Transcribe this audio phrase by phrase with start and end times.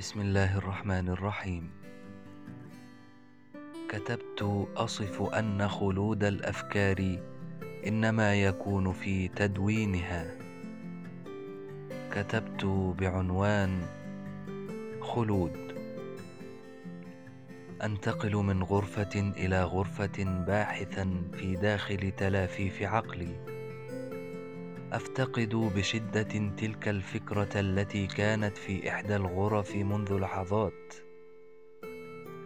[0.00, 1.70] بسم الله الرحمن الرحيم.
[3.88, 7.18] كتبت أصف أن خلود الأفكار
[7.86, 10.24] إنما يكون في تدوينها.
[12.12, 12.64] كتبت
[12.98, 13.82] بعنوان
[15.00, 15.56] خلود.
[17.82, 23.59] أنتقل من غرفة إلى غرفة باحثا في داخل تلافيف عقلي.
[24.92, 30.94] أفتقد بشدة تلك الفكرة التي كانت في إحدى الغرف منذ لحظات.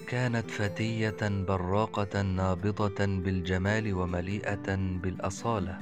[0.07, 5.79] كانت فتية براقة نابضة بالجمال ومليئة بالأصالة.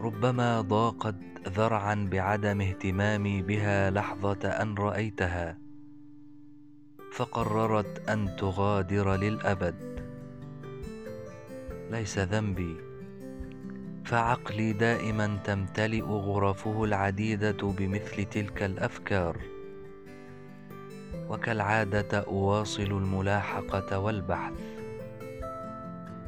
[0.00, 1.16] ربما ضاقت
[1.48, 5.58] ذرعا بعدم اهتمامي بها لحظة أن رأيتها.
[7.12, 10.00] فقررت أن تغادر للأبد.
[11.90, 12.95] ليس ذنبي.
[14.06, 19.36] فعقلي دائما تمتلئ غرفه العديدة بمثل تلك الأفكار.
[21.28, 24.60] وكالعادة أواصل الملاحقة والبحث.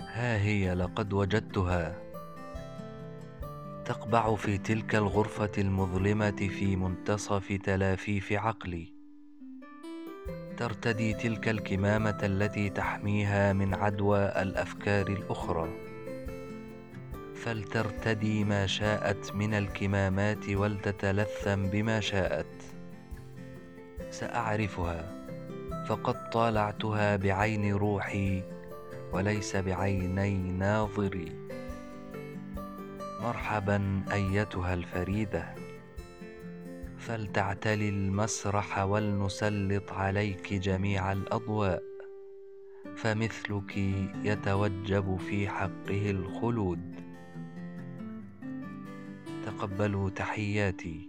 [0.01, 1.95] ها هي لقد وجدتها.
[3.85, 8.93] تقبع في تلك الغرفة المظلمة في منتصف تلافيف عقلي.
[10.57, 15.88] ترتدي تلك الكمامة التي تحميها من عدوى الأفكار الأخرى.
[17.45, 22.63] فلترتدي ما شاءت من الكمامات ولتتلثم بما شاءت.
[24.11, 25.15] سأعرفها
[25.89, 28.43] فقد طالعتها بعين روحي
[29.13, 31.33] وليس بعيني ناظري.
[33.23, 35.55] مرحبا أيتها الفريدة
[36.99, 41.83] فلتعتلي المسرح ولنسلط عليك جميع الأضواء.
[42.97, 43.77] فمثلك
[44.25, 47.08] يتوجب في حقه الخلود.
[49.59, 51.01] تقبلوا تحياتي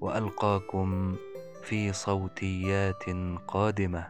[0.00, 1.16] وألقاكم
[1.64, 3.04] في صوتيات
[3.48, 4.06] قادمة.